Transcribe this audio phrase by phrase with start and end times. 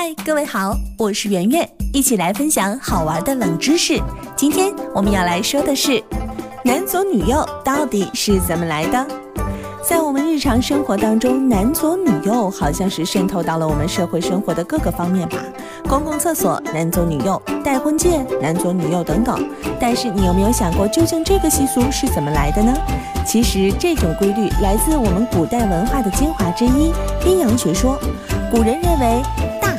[0.00, 4.00] 嗨，各位好，我是圆圆，一起来分享好玩的冷知识。
[4.36, 6.00] 今天我们要来说的是，
[6.64, 9.06] 男左女右到底是怎么来的？
[9.82, 15.38] 在我们日常生活当中，男左女右好像是渗透到了我们社会生活的各个方面吧。
[15.88, 19.50] 公共厕所男左女右，戴婚戒男左女右等等。
[19.80, 22.72] 但是你有没有想过，究竟这个习俗是怎么来的呢？
[23.26, 26.92] 其实这种规律来自我们古代文化的精华之一——
[27.26, 27.98] 阴阳学说。
[28.50, 29.22] 古人认为，
[29.60, 29.74] 大、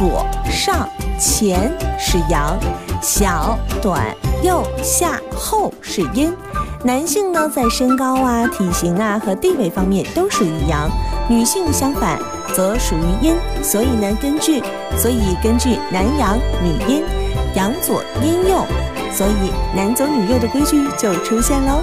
[0.00, 2.58] 左、上、前是阳，
[3.02, 4.02] 小、短、
[4.42, 6.34] 右、下、后是阴。
[6.82, 10.88] 男性呢，在身高啊、体型啊和地位方面都属于阳，
[11.28, 12.18] 女性相反
[12.54, 13.36] 则属于阴。
[13.62, 14.62] 所以呢，根据
[14.96, 17.04] 所以根据男阳女阴，
[17.54, 18.64] 阳左阴右，
[19.12, 21.82] 所以男左女右的规矩就出现喽。